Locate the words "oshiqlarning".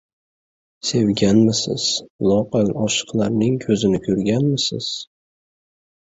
2.85-3.59